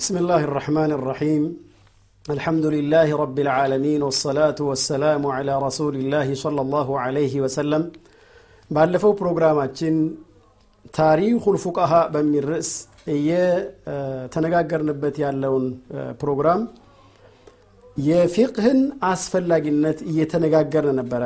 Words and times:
بسم 0.00 0.14
الله 0.22 0.42
الرحمن 0.48 0.90
الرحيم 0.98 1.42
الحمد 2.26 2.66
لله 2.76 3.08
رب 3.24 3.38
العالمين 3.46 4.00
والصلاة 4.06 4.58
والسلام 4.60 5.22
على 5.36 5.52
رسول 5.66 5.94
الله 5.96 6.28
صلى 6.44 6.60
الله 6.66 6.88
عليه 7.04 7.34
وسلم 7.44 7.82
ባለፈው 8.70 9.12
ፕሮግራማችን 9.20 9.94
ታሪኩል 10.98 11.56
ፉቃሃ 11.64 11.92
በሚል 12.14 12.44
ርዕስ 12.52 12.70
እየተነጋገርንበት 13.16 15.16
ያለውን 15.24 15.64
ፕሮግራም 16.22 16.60
የፊቅህን 17.96 18.80
አስፈላጊነት 19.10 19.98
እየተነጋገርን 20.10 20.96
ነበረ 21.00 21.22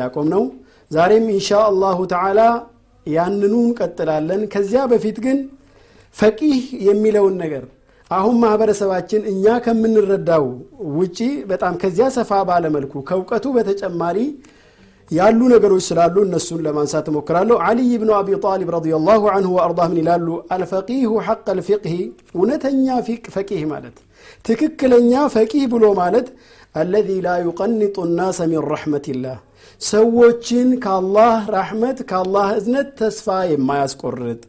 ያቆም 0.00 0.26
ነው 0.34 0.42
ዛሬም 0.90 1.26
ኢንሻ 1.36 1.50
አላሁ 1.70 1.98
ተዓላ 2.12 2.40
ያንኑ 3.06 3.54
እንቀጥላለን 3.68 4.42
ከዚያ 4.54 4.82
በፊት 4.92 5.18
ግን 5.26 5.38
ፈቂህ 6.14 6.58
የሚለውን 6.88 7.34
ነገር 7.44 7.64
አሁን 8.11 8.35
ማህበረሰባችን 8.41 9.21
እኛ 9.31 9.55
ከምንረዳው 9.65 10.45
ውጪ 10.95 11.19
በጣም 11.51 11.73
ከዚያ 11.81 12.05
ሰፋ 12.15 12.39
ባለመልኩ 12.49 12.93
ከእውቀቱ 13.09 13.45
በተጨማሪ 13.55 14.17
ያሉ 15.11 15.39
ነገሮች 15.53 15.83
ስላሉ 15.89 16.15
እነሱን 16.25 16.59
ለማንሳት 16.65 17.05
እሞክራለሁ። 17.11 17.55
አልይ 17.67 17.91
ብኑ 18.01 18.11
አቢ 18.17 18.37
ጣሊብ 18.43 18.69
ረዲየላሁ 18.75 19.21
አንሁ 19.35 19.51
ወአርዳህ 19.57 19.87
ምን 19.91 19.99
ይላሉ? 20.01 20.27
አልፈቂሁ 20.53 21.11
ሐቅ 21.27 21.45
ልፊቅህ 21.59 21.93
እውነተኛ 22.35 22.85
ፈቂህ 23.35 23.63
ማለት 23.71 23.97
ትክክለኛ 24.45 25.13
ፈቂህ 25.35 25.63
ብሎ 25.73 25.85
ማለት 26.01 26.27
አለዚ 26.75 27.09
ላ 27.25 27.37
ዩቀንጡ 27.45 27.95
ናሰ 28.17 28.39
ሚን 28.51 28.61
ረሕመትላህ 28.71 29.37
ሰዎችን 29.81 30.69
ከአላህ 30.83 31.35
ራሕመት 31.55 31.99
ከአላህ 32.09 32.47
እዝነት 32.57 32.89
ተስፋ 32.99 33.27
የማያስቆርጥ 33.51 34.41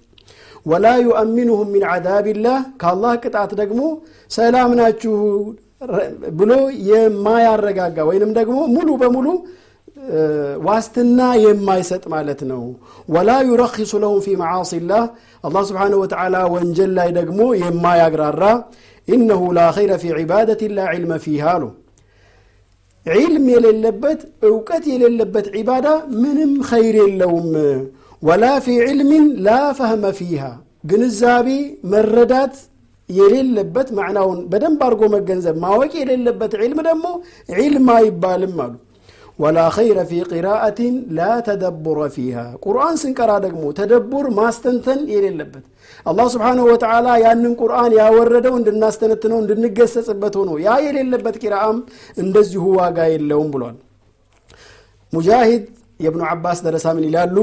ወላ 0.66 0.86
ዩአሚኑሁም 1.05 1.69
ሚን 1.75 1.84
ዓዛብላህ 1.91 2.58
ከአላህ 2.80 3.12
ቅጣት 3.22 3.53
ደግሞ 3.61 3.83
ሰላም 4.30 4.70
ናችሁ 4.80 5.14
ብሎ 6.41 6.53
የማያረጋጋ 6.91 7.98
ወይንም 8.08 8.30
ደግሞ 8.39 8.58
ሙሉ 8.75 8.88
በሙሉ 9.03 9.27
ዋስትና 10.66 11.20
የማይሰጥ 11.42 12.05
ማለት 12.14 12.41
ነው። 12.50 12.62
ወላ 13.08 13.31
ዩረኪሱ 13.48 13.92
ለሁም 14.03 14.20
ፊ 14.25 14.36
መዓሲላህ 14.42 15.03
አላህ 15.44 15.62
ስብሓንሁ 15.70 15.98
ወተዓላ 16.03 16.36
ወንጀል 16.55 16.92
ላይ 16.98 17.08
ደግሞ 17.19 17.41
የማያግራራ 17.62 18.44
ኢነሁ 19.08 19.42
ላ 19.56 19.62
ኸይረ 19.77 19.92
ፊ 20.03 20.12
ዒባደት 20.19 20.62
ላ 20.77 20.88
ዕልመ 20.94 21.12
ፊሃ 21.25 21.44
አሉ። 21.55 21.64
ዒልም 23.06 23.47
የሌለበት 23.53 24.20
እውቀት 24.48 24.84
የሌለበት 24.92 25.47
ዒባዳ 25.56 25.86
ምንም 26.22 26.53
ኸይር 26.70 26.97
የለውም 27.03 27.48
ወላ 28.23 28.45
ፊ 28.65 28.75
ዕልምን 28.85 29.25
ላ 29.45 29.51
ፈህመ 29.79 30.05
ፊሃ። 30.19 30.43
ግንዛቤ 30.91 31.49
መረዳት 31.93 32.55
የሌለበት 33.09 33.89
ማዕናውን 33.99 34.39
በደንብ 34.51 34.81
አድርጎ 34.87 35.03
መገንዘብ 35.15 35.57
ማወቅ 35.65 35.93
የሌለበት 36.01 36.53
ዒልም 36.61 36.81
ደግሞ 36.89 37.07
ዒልም 37.55 37.89
አይባልም 37.95 38.55
አሉ። 38.65 38.75
ወላ 39.39 39.59
ኸይረ 39.75 39.99
ፊ 40.09 40.21
ቂራአትን 40.31 40.94
ላ 41.19 41.28
ተደቡረ 41.47 42.00
ፊሃ። 42.15 42.37
ቁርአን 42.65 42.97
ስንቀራ 43.03 43.31
ደግሞ 43.44 43.62
ተደቡር 43.78 44.27
ማስተንተን 44.39 45.00
የሌለበት 45.12 45.65
አላህ 46.06 46.27
ስብሓንሁ 46.34 46.65
ወተዓላ 46.71 47.09
ያንን 47.25 47.55
ቁርአን 47.62 47.93
ያወረደው 48.00 48.55
እንድናስተነትነው 48.61 49.39
እንድንገሰጽበት 49.43 50.37
ሆኖ 50.41 50.50
ያ 50.67 50.77
የሌለበት 50.87 51.39
ቂራአም 51.44 51.78
እንደዚሁ 52.23 52.65
ዋጋ 52.78 53.09
የለውም 53.15 53.49
ብሏል። 53.55 53.78
ሙጃሂድ 55.12 55.65
የብኑ 56.00 56.23
ዓባስ 56.31 56.61
ደረሳ 56.67 56.87
ምን 56.97 57.06
ይላሉ 57.09 57.37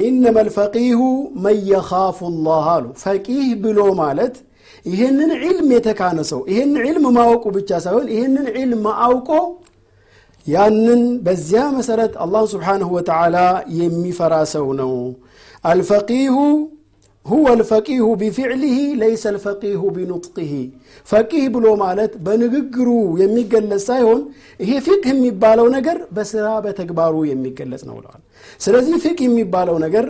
ኢነማ 0.00 0.36
ልፈቂሁ 0.46 1.00
መን 1.44 1.58
የኻፉ 1.70 2.28
ላህ 2.46 2.66
አሉ 2.74 2.86
ፈቂህ 3.02 3.48
ብሎ 3.64 3.80
ማለት 4.00 4.36
ይህንን 4.86 5.30
ዒልም 5.42 5.68
የተካነ 5.74 6.20
ሰው 6.30 6.40
ይህን 6.50 6.72
ዒልም 6.84 7.06
ማወቁ 7.16 7.44
ብቻ 7.56 7.70
ሳይሆን 7.84 8.06
ይህንን 8.14 8.46
ዒልም 8.56 8.84
አውቆ 9.06 9.30
ያንን 10.46 11.02
በዚያ 11.24 11.62
መሰረት 11.76 12.12
አላህ 12.24 12.42
ስብሓንሁ 12.52 12.88
ወተዓላ 12.96 13.36
የሚፈራ 13.80 14.34
ሰው 14.54 14.66
ነው 14.80 14.92
አልፈቂሁ 15.64 16.36
ሁወ 17.26 17.46
ልፈቂሁ 17.58 18.04
ቢፊዕሊህ 18.20 18.76
ለይሰ 19.00 19.24
ልፈቂሁ 19.34 19.80
ቢኑጥቅህ 19.96 20.52
ፈቂህ 21.06 21.44
ብሎ 21.54 21.66
ማለት 21.82 22.12
በንግግሩ 22.26 22.88
የሚገለጽ 23.20 23.82
ሳይሆን 23.88 24.20
ይሄ 24.60 24.70
ፊቅህ 24.86 25.10
የሚባለው 25.12 25.66
ነገር 25.76 25.98
በስራ 26.16 26.46
በተግባሩ 26.64 27.14
የሚገለጽ 27.30 27.82
ነው 27.88 27.96
ብለዋል። 27.98 28.22
ስለዚህ 28.60 28.96
ፊቅህ 29.04 29.26
የሚባለው 29.28 29.76
ነገር 29.84 30.06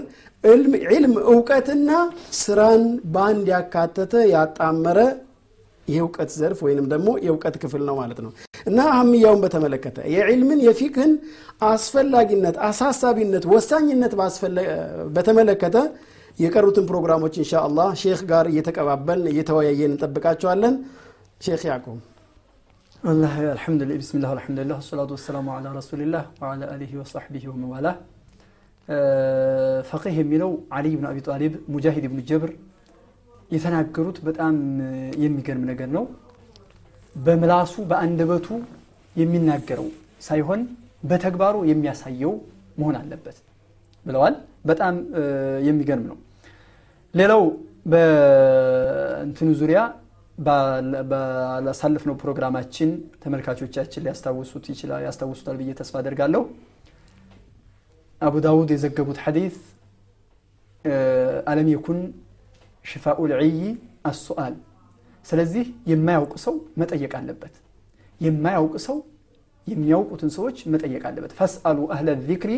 ዒልም 0.90 1.14
እውቀትና 1.26 1.90
ስራን 2.38 2.84
በአንድ 3.14 3.48
ያካተተ 3.54 4.14
ያጣመረ 4.32 4.98
የእውቀት 5.88 6.30
ዘርፍ 6.38 6.58
ወይንም 6.66 6.86
ደግሞ 6.92 7.08
የእውቀት 7.24 7.54
ክፍል 7.62 7.82
ነው 7.88 7.94
ማለት 8.00 8.18
ነው። 8.24 8.30
እና 8.66 8.78
አህምያውን 8.92 9.40
በተመለከተ 9.44 9.98
የዕልምን 10.14 10.60
የፊቅህን 10.66 11.12
አስፈላጊነት 11.70 12.56
አሳሳቢነት 12.68 13.44
ወሳኝነት 13.52 14.12
በተመለከተ 15.16 15.76
የቀሩትን 16.38 16.84
ፕሮግራሞች 16.90 17.34
እንሻ 17.40 17.52
አላህ 17.66 17.88
ሼክ 18.02 18.20
ጋር 18.30 18.46
እየተቀባበልን 18.52 19.26
እየተወያየን 19.32 19.92
እንጠብቃቸዋለን። 19.92 20.74
ሼክ 21.40 21.62
ያዕቁብ 21.68 21.98
አላህ 23.02 23.34
አልሐምዱሊላህ 23.52 23.98
ቢስሚላህ 24.00 24.30
አልሐምዱሊላህ 24.34 24.78
ሰላቱ 24.88 25.10
ወሰላሙ 25.16 25.46
አላ 25.54 25.68
ረሱሊላህ 25.78 26.24
ወአላ 26.42 26.62
አሊሂ 26.74 26.90
ወሰሕቢሂ 27.00 27.44
ወመዋላ 27.52 27.86
ፈቂህ 29.90 30.14
የሚለው 30.20 30.50
አሊይ 30.76 30.94
ብን 30.98 31.06
አቢ 31.10 31.18
ጣሊብ 31.28 31.52
ሙጃሂድ 31.72 32.04
ብን 32.10 32.20
ጀብር 32.30 32.50
የተናገሩት 33.50 34.18
በጣም 34.26 34.56
የሚገርም 35.22 35.64
ነገር 35.70 35.88
ነው። 35.96 36.04
በምላሱ 37.16 37.74
በአንደበቱ 37.90 38.48
የሚናገረው 39.16 39.86
ሳይሆን 40.20 40.60
በተግባሩ 41.02 41.56
የሚያሳየው 41.70 42.32
መሆን 42.78 42.96
አለበት 43.00 43.38
ብለዋል። 44.06 44.34
በጣም 44.64 44.94
የሚገርም 45.66 46.04
ነው። 46.10 46.16
ሌላው 47.14 47.42
በእንትኑ 47.92 49.48
ዙሪያ 49.60 49.80
ባላሳለፍነው 50.38 52.14
ፕሮግራማችን 52.20 52.90
ተመልካቾቻችን 53.22 54.04
ሊያስታውሱት 54.04 54.64
ይችላል 54.72 55.02
ያስታውሱታል 55.06 55.56
ብዬ 55.60 55.70
ተስፋ 55.80 55.94
አደርጋለሁ። 56.00 56.42
አቡ 58.20 58.34
ዳውድ 58.46 58.70
የዘገቡት 58.74 59.18
ሐዲት 59.24 59.58
አለም 61.50 61.68
የኩን 61.72 62.00
ሽፋኡ 62.84 63.18
ልዕይ 63.32 63.58
አሱአል። 64.10 64.54
ስለዚህ 65.26 65.64
የማያውቅ 65.90 66.32
ሰው 66.44 66.54
መጠየቅ 66.80 67.12
አለበት። 67.18 67.54
የማያውቅ 68.20 68.74
ሰው 68.86 68.96
የሚያውቁትን 69.66 70.30
ሰዎች 70.36 70.58
መጠየቅ 70.72 71.02
አለበት። 71.08 71.32
ፈስአሉ 71.38 71.78
አህለ 71.94 72.08
ዚክሪ 72.28 72.52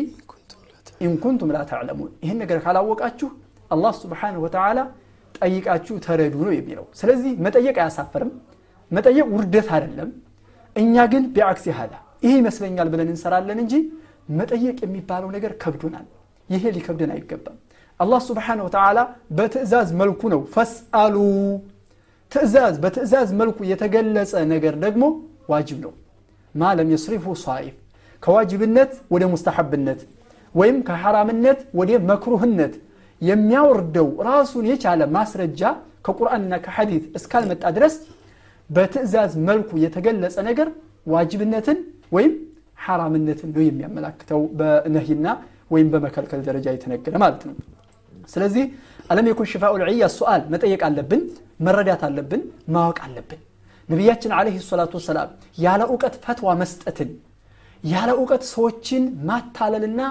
ኢንኩንቱም 1.01 1.49
ላ 1.55 1.59
ተዕለሙን። 1.69 2.11
ይህን 2.23 2.37
ነገር 2.43 2.57
ካላወቃችሁ 2.65 3.29
አላህ 3.71 3.93
ስብሓንሁ 4.01 4.39
ወተዓላ 4.45 4.79
ጠይቃችሁ 5.35 5.95
ተረዱ 6.05 6.35
ነው 6.47 6.53
የሚለው። 6.57 6.85
ስለዚህ 6.99 7.31
መጠየቅ 7.45 7.75
አያሳፍርም 7.83 8.31
መጠየቅ 8.91 9.27
ውርደት 9.35 9.67
አይደለም። 9.75 10.09
እኛ 10.75 10.95
ግን 11.11 11.23
ቢአክሲ 11.35 11.65
ሀዳ 11.77 11.93
ይሄ 12.23 12.33
ይመስለኛል 12.41 12.87
ብለን 12.93 13.09
እንሰራለን 13.13 13.59
እንጂ 13.63 13.73
መጠየቅ 14.31 14.77
የሚባለው 14.85 15.29
ነገር 15.35 15.51
ከብዶናል። 15.61 16.05
ይሄ 16.49 16.63
ሊከብደን 16.75 17.11
አይገባም። 17.15 17.57
አላህ 17.99 18.19
ስብሓንሁ 18.27 18.63
ወተዓላ 18.67 18.99
በትእዛዝ 19.37 19.89
መልኩ 20.01 20.21
ነው 20.33 20.41
ፈስአሉ። 20.55 21.15
ትእዛዝ 22.31 22.75
በትእዛዝ 22.83 23.29
መልኩ 23.41 23.57
የተገለጸ 23.71 24.33
ነገር 24.53 24.75
ደግሞ 24.85 25.03
ዋጅብ 25.51 25.79
ነው። 25.85 25.91
ማለም 26.55 26.87
የስሪፉ 26.93 27.25
ሷሪፍ 27.43 27.75
ከዋጅብነት 28.23 28.91
ወደ 29.13 29.23
ሙስተሐብነት 29.31 30.01
ወይም 30.55 30.77
ከሐራምነት 30.87 31.59
ወደ 31.79 31.91
መክሩህነት 32.09 32.73
የሚያወርደው 33.21 34.07
ራሱን 34.27 34.65
የቻለ 34.71 35.01
ማስረጃ 35.15 35.61
ከቁርአንና 36.05 36.53
ከሐዲት 36.65 37.03
እስካልመጣ 37.17 37.63
ድረስ 37.77 37.93
በትእዛዝ 38.69 39.33
መልኩ 39.47 39.69
የተገለጸ 39.83 40.35
ነገር 40.49 40.67
ዋጅብነትን 41.13 41.77
ወይም 42.15 42.33
ሐራምነትን 42.85 43.49
ነው 43.55 43.63
የሚያመላክተው 43.65 44.41
በነህይና 44.59 45.27
ወይም 45.73 45.87
በመከልከል 45.93 46.41
ደረጃ 46.47 46.67
የተነገረ 46.73 47.13
ማለት 47.23 47.43
ነው። 47.49 47.55
ስለዚህ 48.29 48.65
አለም 49.09 49.25
የኩን 49.29 49.47
ሽፋኡ 49.51 49.73
ልዕያ 49.81 50.05
ሱአል 50.17 50.41
መጠየቅ 50.53 50.81
አለብን 50.87 51.21
መረዳት 51.65 52.01
አለብን 52.07 52.41
ማወቅ 52.75 52.99
አለብን። 53.07 53.41
ነቢያችን 53.89 54.31
አለህ 54.37 54.55
ሰላቱ 54.69 54.93
ወሰላም 54.99 55.29
ያለ 55.63 55.81
እውቀት 55.89 56.15
ፈትዋ 56.25 56.49
መስጠትን 56.61 57.09
ያለ 57.83 58.09
እውቀት 58.19 58.43
ሰዎችን 58.53 59.03
ማታለልና 59.29 60.01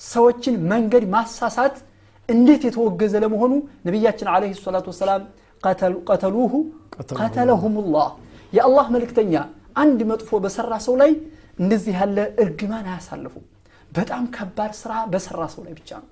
ሰዎችን 0.00 0.54
መንገድ 0.72 1.04
ማሳሳት 1.14 1.76
እንዴት 2.28 2.62
የተወገዘ 2.66 3.14
ለመሆኑ 3.24 3.52
ነቢያችን 3.86 4.28
አለህ 4.34 4.52
ሰላቱ 4.64 4.86
ወሰላም 4.92 5.22
ቀተሉሁ 6.08 6.52
ቀተለሁም 7.18 7.74
ላህ 7.94 8.10
የአላህ 8.52 8.86
መልእክተኛ 8.94 9.34
አንድ 9.82 10.00
መጥፎ 10.10 10.38
በሰራ 10.44 10.72
ሰው 10.86 10.94
ላይ 11.02 11.10
እንደዚህ 11.58 11.94
ያለ 12.00 12.18
እርግማን 12.44 12.86
አያሳልፉ 12.90 13.34
በጣም 13.92 14.24
ከባድ 14.36 14.72
ስራ 14.80 14.92
በሰራ 15.12 15.42
ሰው 15.54 15.62
ላይ 15.66 15.74
ብቻ 15.78 15.90
ነው። 16.02 16.08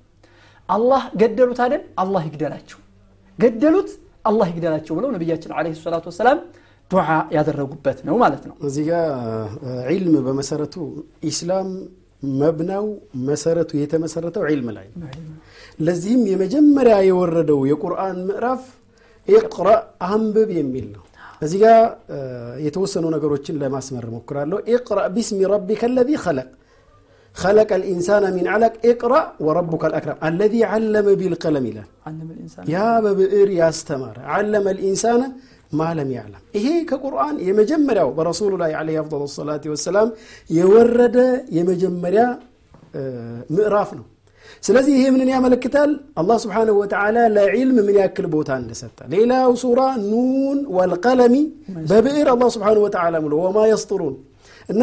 አላህ 0.68 1.02
ገደሉት 1.20 1.60
አይደል? 1.64 1.82
አላህ 2.02 2.22
ይግደላቸው። 2.28 2.78
ገደሉት 3.38 3.90
አላህ 4.24 4.46
ይግደላቸው 4.50 4.92
ብለው 4.98 5.10
ነቢያችን 5.16 5.50
ዓለይሂ 5.56 5.74
ሰላቱ 5.84 6.04
ወሰላም 6.12 6.38
ዱዓ 6.90 7.06
ያደረጉበት 7.36 7.98
ነው 8.08 8.16
ማለት 8.22 8.42
ነው። 8.48 8.54
እዚህ 8.68 8.84
ጋ 8.88 8.92
ዒልም 9.90 10.14
በመሰረቱ 10.26 10.74
ኢስላም 11.30 11.68
መብናው 12.41 12.85
መሰረቱ 13.27 13.71
የተመሰረተው 13.81 14.43
ዒልም 14.49 14.67
ላይ 14.77 14.87
ነው። 14.93 15.09
ለዚህም 15.79 16.21
የመጀመሪያ 16.31 16.95
የወረደው 17.09 17.61
የቁርአን 17.71 18.17
ምዕራፍ 18.29 18.63
ኢቅረእ 19.27 19.79
አንብብ 20.09 20.49
የሚል 20.59 20.87
ነው። 20.95 21.03
እዚህ 21.41 21.59
ጋ 21.63 21.67
የተወሰኑ 22.65 23.05
ነገሮችን 23.15 23.55
ለማስመር 23.61 24.05
ሞክራለሁ። 24.15 24.59
ኢቅረእ 24.73 25.07
ቢስሚ 25.15 25.39
ረቢከ 25.53 25.83
አለዚ 25.89 26.11
ኸለቅ 26.25 26.49
خلق 27.35 27.69
الإنسان 27.73 28.23
من 28.37 28.45
علق 28.47 28.73
اقرأ 28.85 29.21
وربك 29.39 29.83
الأكرم 29.85 30.17
الذي 30.29 30.61
علم 30.71 31.07
بالقلم 31.19 31.65
ይላል 31.69 31.87
ዓለመ 32.07 32.29
ልኢንሳን 32.35 32.65
ያ 32.73 32.77
በብዕር 33.05 33.49
ያስተማረ 33.61 34.17
ዓለመ 35.72 35.76
ልኢንሳነ 35.76 35.78
ማለም 35.78 36.10
ያዕለም 36.16 36.42
ይሄ 36.54 36.68
ከቁርአን 36.90 37.36
የመጀመሪያው 37.48 38.10
በረሱሉ 38.18 38.52
ላይ 38.62 38.72
ለ 38.86 38.98
አፍضል 39.02 39.24
ሰላት 39.34 39.64
ወሰላም 39.72 40.08
የወረደ 40.50 41.18
የመጀመሪያ 41.58 42.22
ምዕራፍ 43.50 43.90
ነው። 43.98 44.06
ስለዚህ 44.64 44.92
ይሄ 44.96 45.04
ምንን 45.14 45.28
ያመለክታል? 45.32 45.90
አላህ 46.16 46.36
ስብሓንሁ 46.44 46.74
ወተዓላ 46.80 47.18
ለዒልም 47.36 47.76
ምን 47.78 47.96
ያክል 47.96 48.26
ቦታ 48.34 48.50
እንደሰጠ። 48.62 48.98
ሌላው 49.14 49.50
ሱራ 49.62 49.80
ኑን 50.04 50.58
ወልቀለሚ 50.76 51.34
በብዕር 51.90 52.28
አላህ 52.34 52.48
ስብሓንሁ 52.56 52.80
ወተዓላ 52.86 53.16
ምሎ 53.24 53.34
ወማ 53.44 53.58
የስጥሩን 53.72 54.16
እና 54.68 54.82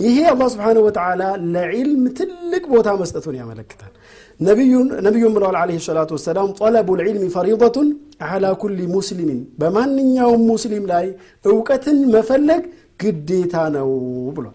ይሄ 0.00 0.16
አላህ 0.32 0.48
ስብሓንሁ 0.54 0.80
ወተዓላ 0.88 1.22
ለዒልም 1.54 2.02
ትልቅ 2.18 2.64
ቦታ 2.74 2.88
መስጠቱን 3.02 3.36
ያመለክታል 3.40 3.92
ነቢዩን 4.40 5.32
ብለዋል 5.36 5.56
ዓለይሂ 5.60 5.78
ሰላቱ 5.86 6.10
ወሰላም 6.16 6.48
ጠለቡ 6.58 6.88
ልዕልሚ 7.00 7.24
ፈሪضቱን 7.36 7.88
ዓላ 8.28 8.46
ኩሊ 8.62 8.80
ሙስሊሚን 8.96 9.40
በማንኛውም 9.60 10.42
ሙስሊም 10.50 10.84
ላይ 10.92 11.06
እውቀትን 11.44 11.98
መፈለግ 12.14 12.62
ግዴታ 13.02 13.54
ነው 13.76 13.88
ብሏል 14.36 14.54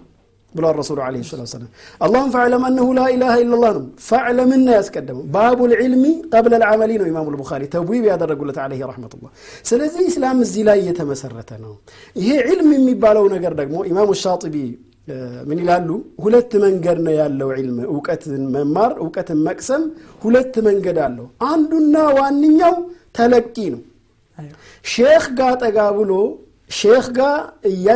ብሏል 0.54 0.76
ረሱሉ 0.80 1.00
ዓለይሂ 1.06 1.22
ሰላቱ 1.28 1.46
ወሰላም 1.48 1.70
አላሁም 2.06 2.30
ፈዕለም 2.36 2.64
አነሁ 2.70 2.88
ላ 2.98 3.04
ኢላሃ 3.14 3.34
ኢለላህ 3.44 3.72
ነው 3.78 3.84
ፈዕለምና 4.08 4.68
ያስቀደመው 4.78 5.24
ባቡ 5.36 5.60
ልዕልሚ 5.74 6.06
ቀብለ 6.34 6.54
ልዓመሊ 6.64 6.92
ነው 7.02 7.08
ኢማሙ 7.12 7.28
ልቡኻሪ 7.36 7.64
ተብዊብ 7.76 8.06
ያደረጉለት 8.12 8.58
ዓለይሂ 8.66 8.82
ረሕመቱላህ 8.92 9.32
ስለዚህ 9.70 10.02
ኢስላም 10.12 10.40
እዚህ 10.46 10.64
ላይ 10.70 10.80
የተመሰረተ 10.90 11.52
ነው 11.66 11.74
ይሄ 12.16 12.32
ዒልም 12.50 12.70
የሚባለው 12.78 13.28
ነገር 13.36 13.56
ደግሞ 13.62 13.78
ኢማሙ 13.92 14.10
ሻጢቢ 14.24 14.56
ምን 15.48 15.58
ይላሉ? 15.62 15.90
ሁለት 16.24 16.52
መንገድ 16.64 16.98
ነው 17.06 17.14
ያለው 17.20 17.50
ዒልም 17.56 17.78
እውቀትን 17.88 18.44
መማር 18.54 18.92
እውቀትን 19.04 19.40
መቅሰም 19.48 19.84
ሁለት 20.24 20.56
መንገድ 20.68 20.98
አለው። 21.06 21.28
አንዱና 21.50 21.96
ዋንኛው 22.18 22.76
تلقي 23.18 23.56
ነው። 23.74 23.82
ሼክ 24.86 25.26
ጋር 25.40 25.54
ጠጋ 25.64 25.78
ብሎ 25.98 26.12
ሼክ 26.72 27.08
ጋር 27.18 27.38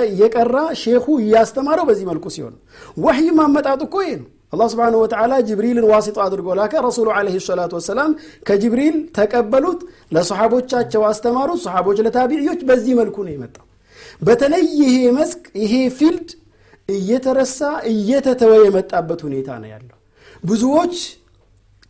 እየቀራ 0.07 0.55
ሼኹ 0.81 1.05
እያስተማረው 1.21 1.85
በዚህ 1.89 2.05
መልኩ 2.09 2.25
ሲሆን 2.35 2.55
ወሕይ 2.97 3.29
ማመጣጡ 3.37 3.81
እኮ 3.87 3.95
ይሄ 4.05 4.13
ነው። 4.21 4.27
አላህ 4.53 4.67
سبحانه 4.73 4.97
وتعالى 5.03 5.33
ጅብሪልን 5.47 5.85
واسطة 5.91 6.17
አድርጎ 6.25 6.47
ላከ። 6.59 6.73
رسول 6.85 7.07
عليه 7.15 7.37
الصلاة 7.47 7.71
والسلام 7.79 8.11
ከጅብሪል 8.47 8.97
ተቀበሉት 9.17 9.79
ለሰሓቦቻቸው 10.15 11.03
አስተማሩት 11.09 11.59
ሰሓቦች 11.65 11.97
ለታቢዕዮች 12.05 12.61
በዚህ 12.69 12.93
መልኩ 12.99 13.17
ነው 13.25 13.33
የመጣው። 13.33 13.65
በተለይ 14.21 14.65
ይሄ 14.81 14.97
መስክ 15.17 15.41
ይሄ 15.63 15.73
ፊልድ 15.97 16.27
እየተረሳ 16.89 17.59
እየተተወ 17.91 18.51
የመጣበት 18.65 19.19
ሁኔታ 19.27 19.49
ነው 19.61 19.69
ያለው። 19.73 19.97
ብዙዎች 20.43 20.95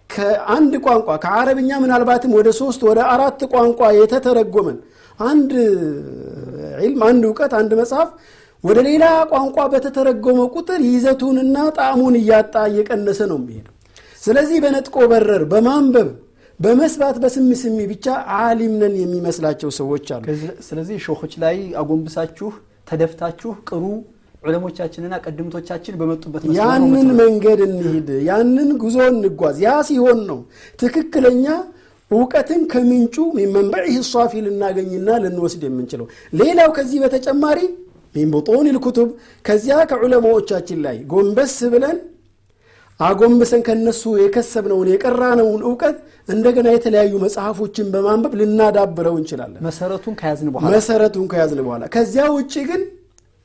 ከአንድ 0.09 0.73
ቋንቋ 0.85 1.09
ከአረብኛ 1.23 1.69
ምናልባትም 1.83 2.33
ወደ 2.37 2.49
ሶስት 2.59 2.81
ወደ 2.89 2.99
አራት 3.13 3.41
ቋንቋ 3.53 3.79
የተተረጎመን 3.97 4.77
አንድ 5.19 5.51
ዒልም 6.79 7.01
አንድ 7.09 7.23
እውቀት 7.29 7.53
አንድ 7.59 7.71
መጽሐፍ 7.81 8.09
ወደ 8.63 8.79
ሌላ 8.87 9.05
ቋንቋ 9.31 9.57
በተተረጎመ 9.73 10.39
ቁጥር 10.55 10.79
ይዘቱንና 10.89 11.57
ጣዕሙን 11.77 12.15
እያጣ 12.21 12.55
እየቀነሰ 12.71 13.19
ነው 13.31 13.37
የሚሄደው። 13.41 13.73
ስለዚህ 14.23 14.57
በነጥቆ 14.63 14.97
በረር 15.11 15.43
በማንበብ 15.51 16.09
በመስባት 16.59 17.15
በስምስሚ 17.23 17.77
ብቻ 17.91 18.05
አሊም 18.39 18.73
ነን 18.81 18.93
የሚመስላቸው 19.01 19.69
ሰዎች 19.79 20.05
አሉ። 20.15 20.23
ስለዚህ 20.67 20.97
ሾኾች 21.05 21.33
ላይ 21.43 21.57
አጎንብሳችሁ 21.81 22.49
ተደፍታችሁ 22.87 23.51
ቅሩ 23.69 23.83
ዑለሞቻችንና 24.45 25.15
ቀድምቶቻችን 25.25 25.95
በመጡበት 25.99 26.43
ያንን 26.57 27.07
መንገድ 27.21 27.61
እንሂድ 27.67 28.09
ያንን 28.27 28.69
ጉዞ 28.83 28.97
እንጓዝ። 29.13 29.57
ያ 29.65 29.73
ሲሆን 29.89 30.19
ነው 30.29 30.39
ትክክለኛ 30.79 31.45
እውቀትን 32.11 32.61
ከምንጩ 32.71 33.15
መንበዒህ 33.37 33.95
ሷፊ 34.09 34.41
ልናገኝና 34.45 35.09
ልንወስድ 35.23 35.63
የምንችለው። 35.67 36.07
ሌላው 36.33 36.69
ከዚህ 36.77 36.99
በተጨማሪ 37.03 37.59
ሚን 38.15 38.27
ቡጡን 38.33 38.67
ልኩቱብ 38.75 39.07
ከዚያ 39.45 39.77
ከዑለማዎቻችን 39.89 40.77
ላይ 40.85 40.97
ጎንበስ 41.11 41.55
ብለን 41.73 41.97
አጎንብሰን 42.99 43.61
ከነሱ 43.67 44.03
የከሰብነውን 44.19 44.89
የቀራነውን 44.91 45.61
እውቀት 45.67 45.97
እንደገና 46.29 46.67
የተለያዩ 46.73 47.13
መጽሐፎችን 47.23 47.87
በማንበብ 47.93 48.33
ልናዳብረው 48.39 49.15
እንችላለን። 49.19 49.59
መሰረቱን 49.67 50.13
ከያዝን 50.21 50.49
በኋላ። 50.53 50.71
መሰረቱን 50.75 51.25
ከያዝን 51.33 51.59
በኋላ። 51.65 51.83
ከዚያ 51.95 52.25
ውጭ 52.35 52.53
ግን 52.69 52.83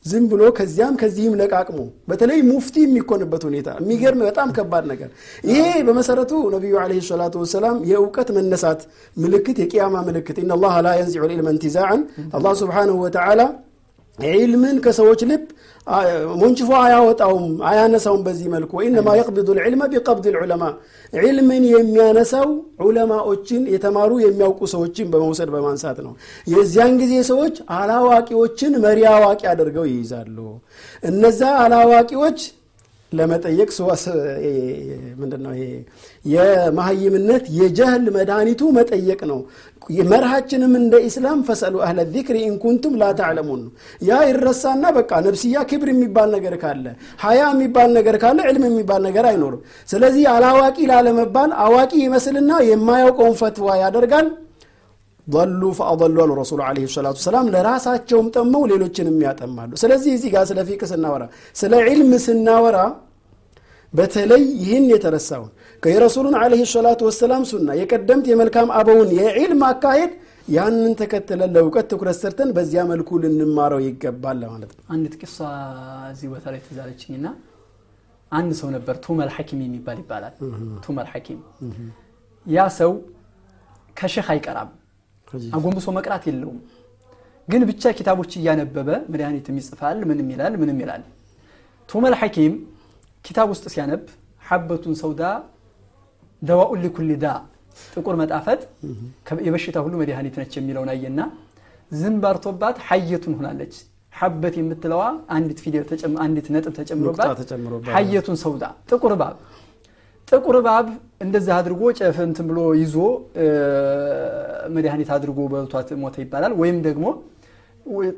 ዝም 0.05 0.25
ብሎ 0.31 0.43
ከዚያም 0.59 0.95
ከዚህም 1.01 1.35
ለቃቅሞ 1.41 1.79
በተለይ 2.11 2.39
ሙፍቲ 2.51 2.77
የሚኮንበት 2.85 3.43
ሁኔታ 3.49 3.69
የሚገርም 3.81 4.21
በጣም 4.29 4.49
ከባድ 4.57 4.85
ነገር። 4.93 5.11
ይሄ 5.49 5.65
በመሰረቱ 5.87 6.33
ነቢዩ 6.55 6.75
ዓለይሂ 6.83 7.01
ሰላቱ 7.09 7.35
ወሰላም 7.43 7.77
የእውቀት 7.91 8.29
መነሳት 8.37 8.81
ምልክት 9.17 9.59
የቅያማ 9.63 9.97
ምልክት። 10.09 10.39
ኢና 10.43 10.55
ላህ 10.63 10.77
ላ 10.87 10.95
የንዚዑ 10.99 11.25
ልዕልመ 11.31 11.49
እንቲዛዕን 11.55 12.03
አላህ 12.39 12.55
ስብሓንሁ 12.63 12.97
ወተዓላ 13.05 13.41
ዒልምን 14.29 14.77
ከሰዎች 14.85 15.21
ልብ 15.31 15.45
ሞንጭፎ 16.41 16.71
አያወጣውም 16.81 17.45
አያነሳውም 17.69 18.23
በዚህ 18.27 18.49
መልኩ። 18.53 18.71
ወኢነማ 18.79 19.15
የቅብዱ 19.19 19.49
ልዕልመ 19.59 19.83
ቢቀብድ 19.93 20.27
ልዑለማ። 20.35 20.65
ዒልምን 21.13 21.65
የሚያነሳው 21.71 22.49
ዑለማዎችን 22.85 23.63
የተማሩ 23.75 24.11
የሚያውቁ 24.25 24.61
ሰዎችን 24.75 25.09
በመውሰድ 25.13 25.51
በማንሳት 25.55 25.99
ነው። 26.07 26.13
የዚያን 26.53 26.95
ጊዜ 27.03 27.15
ሰዎች 27.31 27.57
አላዋቂዎችን 27.79 28.75
መሪ 28.85 29.01
አዋቂ 29.15 29.43
አድርገው 29.53 29.87
ይይዛሉ። 29.91 30.39
እነዛ 31.05 31.43
አላዋቂዎች 31.65 32.41
ለመጠየቅ 33.13 33.69
ምንድነው 35.21 35.53
ይሄ? 35.57 35.65
የመሀይምነት 36.25 37.45
የጀህል 37.59 38.05
መድኃኒቱ 38.17 38.63
መጠየቅ 38.77 39.21
ነው። 39.31 39.41
መርሃችንም 40.11 40.73
እንደ 40.79 40.95
ኢስላም 41.07 41.39
فاسألوا 41.47 41.65
أهل 41.65 41.77
الذكر 41.85 42.37
إن 42.49 42.58
كنتم 42.58 42.93
لا 43.01 43.07
تعلمون። 43.21 43.63
ነው 43.63 43.71
ያ 44.03 44.19
ይረሳና 44.29 44.85
በቃ 44.99 45.11
ነፍስያ 45.27 45.63
ክብር 45.71 45.89
የሚባል 45.93 46.29
ነገር 46.37 46.55
ካለ 46.63 46.85
حياء 47.23 47.41
የሚባል 47.51 47.91
ነገር 47.99 48.17
ካለ 48.23 48.39
ዒልም 48.51 48.67
የሚባል 48.69 49.03
ነገር 49.09 49.27
አይኖርም። 49.31 49.63
ስለዚህ 49.89 50.25
አላዋቂ 50.35 50.79
ላለመባል 50.91 51.51
አዋቂ 51.65 51.93
ይመስልና 52.05 52.53
የማያውቀውን 52.71 53.37
ፈትዋ 53.41 53.69
ያደርጋል 53.83 54.29
ضلوا 55.31 55.63
فأضلوا 55.79 56.17
አሉ 56.23 56.31
رسول 56.39 56.61
عليه 56.77 56.87
الصلاة 56.95 57.19
والسلام 57.27 57.47
ለራሳቸውም 57.55 58.27
ጠመው 58.35 58.63
ሌሎችንም 58.71 59.19
ያጠማሉ። 59.27 59.71
ስለዚህ 59.83 60.11
እዚህ 60.17 60.31
ጋር 60.35 60.45
ስለ 60.51 60.61
ፊቅ 60.69 60.83
ስናወራ 60.93 61.25
ስለ 61.57 61.73
ዒልም 61.89 62.13
ስናወራ 62.27 62.79
በተለይ 63.95 64.43
ይህን 64.63 64.85
የተረሳውን 64.93 65.51
የረሱሉን 65.83 66.35
ዓለይሂ 66.41 66.63
ሰላቱ 66.73 67.01
ወሰላም 67.09 67.45
ሱና 67.51 67.71
የቀደምት 67.79 68.27
የመልካም 68.31 68.69
አበውን 68.79 69.09
የዒልም 69.19 69.63
አካሄድ 69.69 70.13
ያንን 70.49 70.93
ተከትለን 71.01 71.51
ለእውቀት 71.55 71.87
ትኩረት 71.91 72.17
ሰርተን 72.21 72.51
በዚያ 72.57 72.83
መልኩ 72.91 73.19
ልንማረው 73.23 73.81
ይገባል 73.87 74.37
ለማለት 74.43 74.71
ነው። 74.77 74.83
አንዲት 74.95 75.15
ቂሳ 75.21 75.39
እዚህ 76.13 76.29
ቦታ 76.33 76.45
ላይ 76.55 76.61
ትዛለችኝና 76.67 77.27
አንድ 78.33 78.51
ሰው 78.61 78.69
ነበር 78.75 78.97
ቱመል 79.05 79.31
ሐኪም 79.37 79.61
የሚባል 79.65 79.99
ይባላል። 80.03 80.35
ቱመል 80.85 81.09
ሐኪም። 81.13 81.39
ያ 82.47 82.67
ሰው 82.79 82.93
ከሼክ 83.97 84.29
አይቀራም 84.35 84.71
አጎንብሶ 85.57 85.87
መቅራት 85.99 86.25
የለውም። 86.29 86.59
ግን 87.49 87.63
ብቻ 87.71 87.93
ኪታቦች 87.99 88.33
እያነበበ 88.39 88.89
መድኃኒትም 89.13 89.57
ይጽፋል 89.61 89.99
ምንም 90.11 90.29
ይላል 90.35 90.55
ምንም 90.63 90.79
ይላል። 90.83 91.03
ቱመል 91.89 92.15
ሐኪም 92.21 92.53
ኪታብ 93.25 93.49
ውስጥ 93.53 93.65
ሲያነብ 93.73 94.03
ሐበቱን 94.43 94.95
ሰውዳ 95.01 95.23
ደዋኡን 96.43 96.81
ሊኩል 96.85 97.09
ዳ 97.23 97.27
ጥቁር 97.93 98.15
መጣፈጥ 98.21 98.61
የበሽታ 99.47 99.77
ሁሉ 99.85 99.95
መድኃኒት 100.01 100.35
ነች 100.41 100.53
የሚለውን 100.59 100.91
አየና 100.95 101.21
ዝም 101.91 102.17
ባርቶባት 102.23 102.77
ሐየቱን 102.89 103.35
ሆናለች። 103.39 103.75
ሐበት 104.13 104.55
የምትለዋ 104.61 105.03
አንዲት 105.35 105.59
ፊደል 105.65 105.85
አንዲት 106.25 106.47
ነጥብ 106.55 106.73
ተጨምሮባት 106.79 107.39
ሐየቱን 107.97 108.37
ሰውዳ 108.43 108.63
ጥቁር 108.91 109.13
እባብ 109.17 109.37
ጥቁር 110.33 110.57
እባብ 110.61 110.87
እንደዛ 111.25 111.49
አድርጎ 111.59 111.83
ጨፍንትን 111.99 112.47
ብሎ 112.51 112.61
ይዞ 112.81 112.97
መድኃኒት 114.75 115.11
አድርጎ 115.17 115.39
በልቷት 115.53 115.89
ሞተ 116.03 116.17
ይባላል። 116.25 116.53
ወይም 116.61 116.79
ደግሞ 116.87 117.07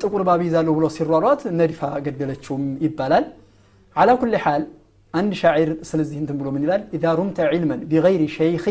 ጥቁር 0.01 0.21
እባብ 0.23 0.41
ይዛለሁ 0.47 0.73
ብሎ 0.77 0.85
ሲሯሯት 0.95 1.41
ነዲፋ 1.59 1.81
ገደለችውም 2.05 2.65
ይባላል። 2.85 3.25
አላ 3.95 4.09
ኩል 4.21 4.35
ሓል 4.43 4.63
አንድ 5.13 5.31
ሻዒር 5.41 5.71
ስለዚህ 5.89 6.17
እንትን 6.21 6.37
ብሎ 6.39 6.47
ምን 6.55 6.63
ይላል? 6.65 6.81
ኢዛ 6.95 7.05
ሩምተ 7.19 7.39
ዒልመን 7.51 7.81
ቢገይሪ 7.89 8.23
ሸይኺ 8.35 8.65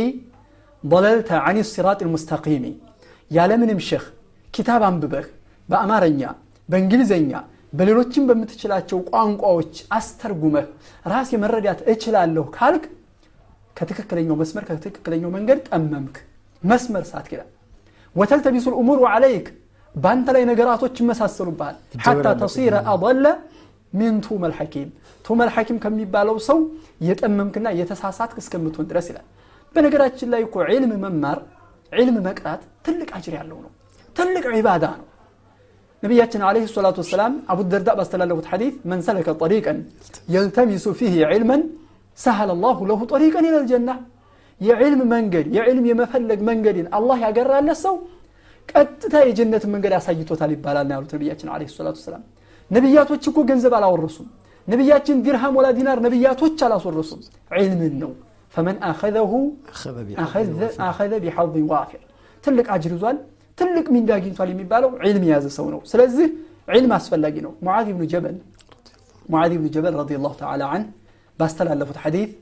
ضለልተ 0.84 1.30
አን 1.48 1.58
ሲራጥ 1.72 2.00
ልሙስተቂሚ 2.06 2.64
ያለምንም 3.30 3.80
ሸህ 3.88 4.04
ኪታብ 4.48 4.82
አንብበህ 4.88 5.26
በአማርኛ 5.68 6.22
በእንግሊዝኛ 6.68 7.32
በሌሎችም 7.72 8.24
በምትችላቸው 8.28 8.98
ቋንቋዎች 9.10 9.74
አስተርጉመህ 9.98 10.66
ራሴ 11.06 11.30
መረዳት 11.42 11.80
እችላለሁ 11.92 12.44
ካልክ 12.56 12.84
ከትክክለኛው 13.76 14.36
መስመር 14.40 14.64
ከትክክለኛው 14.68 15.30
መንገድ 15.36 15.58
ጠመምክ። 15.68 16.16
መስመር 16.62 17.04
ሳት 17.10 17.26
ይላል 17.32 17.50
وتلتبس 18.16 18.66
الأمور 18.74 19.00
عليك 19.12 19.46
በአንተ 19.94 20.28
ላይ 20.36 20.42
ነገራቶች 20.50 20.94
ይመሳሰሉብሃል። 21.02 21.76
حتى 22.04 22.26
تصير 22.42 22.74
أضل 22.92 23.24
من 23.92 24.14
توما 24.26 24.52
الحكيم 24.58 24.88
توما 25.24 25.50
الحكيم 25.54 25.78
ከሚባለው 25.84 26.36
ሰው 26.46 26.58
የጠመምክና 27.08 27.68
የተሳሳትክ 27.80 28.36
እስከምትሆን 28.42 28.86
ድረስ 28.90 29.06
ይላል። 29.10 29.26
በነገራችን 29.74 30.28
ላይ 30.32 30.40
እኮ 30.46 30.56
ዒልም 30.70 30.92
መማር 31.04 31.38
ዒልም 31.92 32.16
መቅራት 32.26 32.62
ትልቅ 32.86 33.08
أجر 33.16 33.34
ያለው 33.38 33.58
ነው። 33.64 33.70
ትልቅ 34.16 34.44
ዒባዳ 34.56 34.84
ነው። 35.00 35.06
ነቢያችን 36.02 36.42
عليه 36.46 36.64
الصلاة 36.72 36.98
والسلام 37.02 37.32
አቡ 37.52 37.58
ደርዳ 37.72 37.90
ባስተላለፉት 37.98 38.46
ሐዲት 38.52 38.76
من 38.90 39.00
سلك 39.06 39.28
طريقا 39.42 39.78
يلتمس 40.34 40.86
فيه 40.98 41.14
علما 41.30 41.62
سهل 42.14 42.50
الله 42.56 42.76
له 42.86 43.00
طريقا 43.04 43.40
إلى 43.40 43.58
الجنة. 43.58 43.96
يا 44.68 44.74
علم 44.80 45.00
يعلم 45.00 45.00
منقر 45.14 45.46
يعلم 45.58 45.84
يمفلق 45.92 46.40
منقر 46.48 46.76
الله 46.98 47.18
يقرر 47.26 47.52
على 47.58 47.72
السو 47.76 47.94
قد 48.74 48.88
جنة 49.38 49.62
منقر 49.72 49.92
سيطوة 50.06 50.42
لبالا 50.50 50.82
نارو 50.90 51.06
تنبياتنا 51.12 51.50
عليه 51.56 51.68
الصلاة 51.72 51.94
والسلام 51.96 52.22
نبيات 52.76 53.10
تشكو 53.20 53.40
قنزب 53.48 53.72
على 53.78 53.86
الرسول 53.96 54.28
نبيات 54.72 55.08
درهم 55.26 55.52
ولا 55.58 55.70
دينار 55.78 55.98
نبيات 56.06 56.40
وچ 56.44 56.60
على 56.66 56.76
الرسول 56.90 57.20
علم 57.58 57.80
النوم 57.90 58.16
فمن 58.54 58.76
أخذه 58.92 59.32
أخذ 59.74 59.96
أخذ 60.26 60.48
اخذ 60.90 61.12
بحظ 61.24 61.54
وافر 61.70 62.02
تلك 62.44 62.66
أجر 62.76 62.92
زوال 63.02 63.16
تلك 63.60 63.86
من 63.94 64.02
داقين 64.08 64.34
طالي 64.38 64.54
مبالو 64.60 64.88
علم 65.04 65.22
يازا 65.30 65.50
سونو 65.56 65.80
سلزه 65.92 66.28
علم 66.74 66.90
أسفل 66.98 67.22
لقينو 67.22 67.50
معاذ 67.66 67.88
بن 67.96 68.04
جبل 68.12 68.36
معاذ 69.32 69.52
بن 69.60 69.66
جبل 69.74 69.92
رضي 70.02 70.14
الله 70.18 70.32
تعالى 70.42 70.64
عنه 70.72 70.88
ባስተላለፉት 71.42 71.98
ሐዲት 72.04 72.32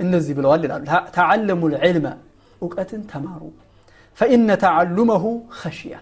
እነዚህ 0.00 0.34
ብለዋል 0.38 0.62
ይላሉ 0.66 0.82
ተዓለሙ 1.16 1.62
ልዕልመ 1.74 2.06
እውቀትን 2.62 3.02
ተማሩ 3.12 3.42
ፈኢነ 4.18 4.50
ተዓሉመሁ 4.64 5.24
ኸሽያ 5.60 5.94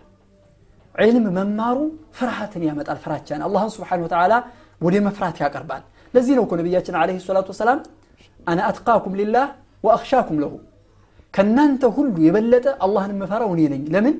ዕልም 0.94 1.24
መማሩ 1.36 1.78
ፍርሃትን 2.18 2.62
ያመጣል 2.68 2.98
ፍራቻን 3.04 3.40
አላህን 3.46 3.70
ስብሓን 3.76 4.02
ወተዓላ 4.04 4.34
ወደ 4.80 4.96
መፍራት 5.06 5.36
ያቀርባል 5.42 5.82
ለዚህ 6.14 6.34
ነው 6.38 6.44
እኮ 6.46 6.54
ነቢያችን 6.60 6.96
አለህ 7.00 7.16
ሰላቱ 7.26 7.48
ወሰላም 7.54 7.78
አነ 8.46 8.58
አትቃኩም 8.68 9.14
ሊላህ 9.20 9.46
ወአክሻኩም 9.84 10.36
ለሁ 10.42 10.52
ከእናንተ 11.34 11.84
ሁሉ 11.96 12.14
የበለጠ 12.26 12.66
አላህን 12.86 13.12
የምፈራው 13.14 13.50
እኔ 13.56 13.62
ነኝ 13.72 13.82
ለምን 13.94 14.16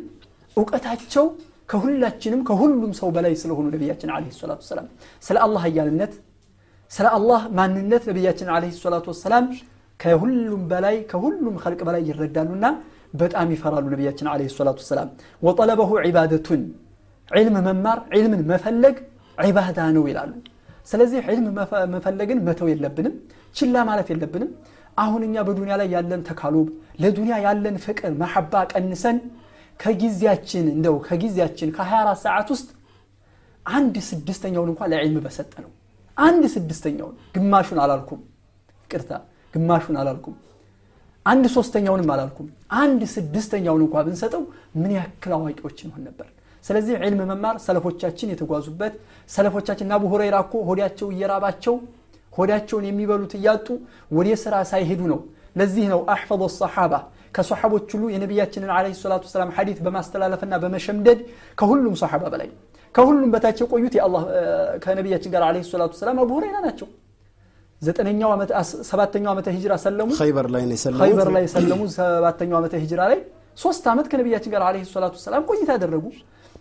እውቀታቸው 0.57 1.27
ከሁላችንም 1.71 2.41
ከሁሉም 2.49 2.93
ሰው 3.01 3.09
በላይ 3.17 3.35
ስለሆኑ 3.43 3.67
ነቢያችን 3.75 4.11
አለህ 4.17 4.33
ሰላቱ 4.41 4.61
ወሰላም 4.67 4.89
ስለ 5.23 5.37
አላህ 5.47 5.63
ሀያልነት 5.67 6.15
ስለ 6.93 7.07
አላህ 7.17 7.43
ማንነት 7.59 8.03
ነቢያችን 8.11 8.49
አለህ 8.55 8.73
ሰላቱ 8.83 9.07
ወሰላም 9.13 9.47
ከሁሉም 10.01 10.63
በላይ 10.71 10.97
ከሁሉም 11.11 11.55
ኸልቅ 11.63 11.81
በላይ 11.89 12.03
ይረዳሉና 12.09 12.67
በጣም 13.15 13.49
ይፈራሉ 13.55 13.85
ነቢያችን 13.95 14.27
አለህ 14.33 14.49
ሰላቱ 14.57 14.79
ወሰላም። 14.85 15.09
ወጠለበሁ 15.43 15.91
ዒባደቱን 16.05 16.63
ዕልም 17.31 17.57
መማር 17.67 17.99
ዕልምን 18.17 18.43
መፈለግ 18.51 18.97
ዒባዳ 19.39 19.79
ነው 19.97 20.05
ይላሉ። 20.11 20.33
ስለዚህ 20.89 21.21
ዕልም 21.31 21.47
መፈለግን 21.95 22.39
መተው 22.49 22.69
የለብንም 22.73 23.15
ችላ 23.57 23.85
ማለት 23.91 24.09
የለብንም። 24.13 24.51
አሁን 24.99 25.23
እኛ 25.29 25.37
በዱንያ 25.47 25.75
ላይ 25.81 25.89
ያለን 25.95 26.21
ተካሉብ 26.29 26.67
ለዱንያ 27.03 27.37
ያለን 27.47 27.77
ፍቅር 27.85 28.13
መሐባ 28.21 28.53
ቀንሰን 28.73 29.17
ከጊዜያችን 29.81 30.67
እንደው 30.75 30.97
ከጊዜያችን 31.07 31.71
ከ24 31.77 32.21
ሰዓት 32.25 32.49
ውስጥ 32.55 32.69
አንድ 33.67 33.97
ስድስተኛውን 34.09 34.71
እንኳን 34.73 34.91
ለዕልም 34.93 35.23
በሰጠ 35.25 35.53
ነው 35.65 35.73
አንድ 36.17 36.45
ስድስተኛውን 36.55 37.15
ግማሹን 37.35 37.79
አላልኩም። 37.85 38.21
ይቅርታ 38.85 39.13
ግማሹን 39.55 39.97
አላልኩም። 40.01 40.35
አንድ 41.27 41.45
ሶስተኛውንም 41.55 42.09
አላልኩም። 42.15 42.49
አንድ 42.81 43.03
ስድስተኛውን 43.15 43.83
እንኳ 43.85 43.95
ብንሰጠው 44.07 44.43
ምን 44.81 44.91
ያክል 44.99 45.33
አዋቂዎች 45.37 45.79
እንሆን 45.85 46.03
ነበር? 46.09 46.27
ስለዚህ 46.65 46.95
ዕልም 47.05 47.21
መማር 47.31 47.57
ሰለፎቻችን 47.67 48.31
የተጓዙበት 48.33 48.95
ሰለፎቻችን 49.31 49.93
አቡ 49.97 50.05
ሁረይራ 50.13 50.37
እኮ 50.45 50.55
ሆዳቸው 50.69 51.09
እየራባቸው 51.15 51.75
ሆዳቸውን 52.33 52.85
የሚበሉት 52.89 53.33
እያጡ 53.39 53.67
ወደ 54.11 54.29
ስራ 54.43 54.55
ሳይሄዱ 54.71 55.01
ነው። 55.13 55.21
ለዚህ 55.57 55.85
ነው 55.93 56.01
አሕፈظ 56.15 56.43
ሰሓባ 56.61 56.95
ከሰሓቦች 57.35 57.89
ሁሉ 57.95 58.05
የነቢያችንን 58.13 58.71
አለ 58.77 58.87
ሰላቱ 58.99 59.25
ሰላም 59.33 59.51
ሐዲት 59.57 59.79
በማስተላለፍና 59.85 60.55
በመሸምደድ 60.63 61.21
ከሁሉም 61.59 61.95
ሰሓባ 62.03 62.25
በላይ 62.33 62.49
ከሁሉም 62.95 63.31
በታች 63.35 63.59
የቆዩት 63.63 63.95
ከነቢያችን 64.85 65.31
ጋር 65.35 65.43
አለ 65.47 65.57
ሰላቱ 65.71 65.93
ሰላም 66.01 66.19
አቡ 66.23 66.31
ሁረይራ 66.37 66.59
ናቸው። 66.67 66.89
ዘጠነኛው 67.83 68.31
ሰባተኛው 68.91 69.31
ዓመተ 69.33 69.49
ሂጅራ 69.57 69.73
ሰለሙ። 69.85 70.09
ኸይበር 70.21 70.47
ላይ 70.55 70.63
ነው 70.65 70.75
የሰለሙት። 70.77 71.03
ኸይበር 71.05 71.29
ላይ 71.37 71.45
ሰለሙ። 71.55 71.81
ሰባተኛው 71.97 72.57
ዓመተ 72.61 72.75
ሂጅራ 72.85 73.01
ላይ 73.13 73.19
ሶስት 73.59 73.85
ዓመት 73.93 74.07
ከነቢያችን 74.13 74.53
ጋር 74.55 74.63
አለ 74.69 74.77
ሰላቱ 74.93 75.15
ሰላም 75.25 75.43
ቆይታ 75.51 75.69
ያደረጉ 75.77 76.05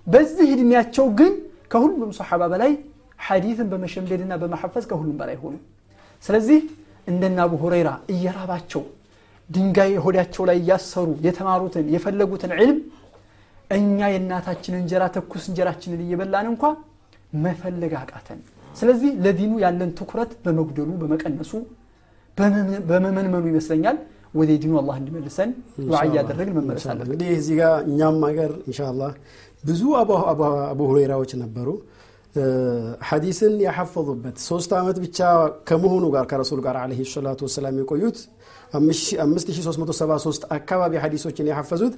በዚህ 0.07 0.47
እድሜያቸው 0.55 1.05
ግን 1.19 1.33
ከሁሉም 1.71 2.11
ሰሓባ 2.17 2.43
በላይ 2.53 2.71
ሐዲትን 3.19 3.67
በመሸምደድና 3.71 4.33
በማሐፈዝ 4.41 4.85
ከሁሉም 4.89 5.15
በላይ 5.21 5.37
ሆኑ። 5.43 5.55
ስለዚህ 6.23 6.59
እንደነ 7.07 7.39
አቡ 7.45 7.53
ሁረይራ 7.63 7.89
እየራባቸው 8.13 8.83
ድንጋይ 9.49 9.93
ሆዳቸው 10.03 10.43
ላይ 10.49 10.57
እያሰሩ 10.61 11.07
የተማሩትን 11.25 11.87
የፈለጉትን 11.95 12.51
ዕልም 12.57 12.77
እኛ 13.73 13.99
የእናታችን 14.13 14.73
እንጀራ 14.79 15.03
ትኩስ 15.15 15.45
እንጀራችንን 15.49 16.01
እየበላን 16.05 16.47
እንኳ 16.51 16.63
መፈለግ 17.43 17.93
አቃተን። 18.01 18.39
ስለዚህ 18.75 19.11
ለዲኑ 19.25 19.53
ያለን 19.63 19.91
ትኩረት 19.99 20.31
በመጉደሉ 20.43 20.91
በመቀነሱ 21.01 21.51
በመመንመኑ 22.89 23.43
ይመስለኛል 23.51 23.97
ወደ 24.33 24.51
ዲኑ 24.61 24.73
አላህ 24.81 24.95
እንዲመልሰን 25.01 25.49
ዱዓ 25.81 25.99
እያደረግን 26.07 26.55
መመለስ 26.57 26.85
አለብን። 26.91 27.07
እንግዲህ 27.07 27.29
እዚህ 27.37 27.55
ጋር 27.59 27.73
እኛም 27.89 28.17
ሀገር 28.29 28.51
ኢንሻአላህ 28.69 29.11
ብዙ 29.63 29.81
አቡ 29.99 30.79
ሁረይራዎች 30.89 31.31
ነበሩ። 31.43 31.67
ሐዲስን 33.09 33.55
ያሐፈዙበት 33.65 34.37
ሶስት 34.47 34.71
ዓመት 34.79 34.97
ብቻ 35.03 35.19
ከመሆኑ 35.69 36.05
ጋር 36.15 36.25
ከረሱል 36.31 36.61
ጋር 36.65 36.77
አለህ 36.81 36.99
ሰላቱ 37.13 37.39
ወሰላም 37.47 37.77
የቆዩት 37.81 38.17
5373 38.73 40.45
አካባቢ 40.57 40.93
ሐዲሶችን 41.03 41.49
ያሐፈዙት 41.51 41.93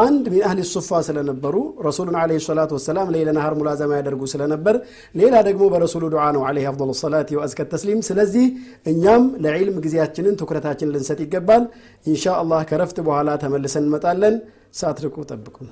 አንድ 0.00 0.24
ሚን 0.32 0.42
አህሊ 0.48 0.60
ሱፋ 0.70 1.00
ስለነበሩ 1.08 1.54
ረሱሉን 1.86 2.16
አለ 2.20 2.38
ሰላቱ 2.46 2.70
ወሰላም 2.78 3.10
ሌለ 3.14 3.28
ነሃር 3.38 3.54
ሙላዘማ 3.60 3.98
ያደርጉ 4.00 4.22
ስለነበር 4.34 4.76
ሌላ 5.14 5.34
ደግሞ 5.48 5.62
በረሱሉ 5.74 6.04
ዱዓ 6.14 6.26
ነው 6.36 6.44
አለ 6.48 6.58
አፍضل 6.70 6.92
ሰላት 7.02 7.30
ወአዝከ 7.38 7.68
ተስሊም። 7.72 8.00
ስለዚህ 8.08 8.46
እኛም 8.86 9.24
ለዒልም 9.44 9.78
ጊዜያችንን 9.86 10.38
ትኩረታችንን 10.42 10.94
ልንሰጥ 10.96 11.20
ይገባል። 11.26 11.64
ኢንሻ 12.06 12.24
አላህ 12.40 12.62
ከረፍት 12.70 13.00
በኋላ 13.08 13.30
ተመልሰን 13.44 13.84
እንመጣለን። 13.86 14.36
ሳትርቁ 14.74 15.16
ጠብቁን 15.30 15.68